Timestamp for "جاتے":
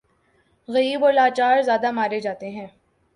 2.19-2.49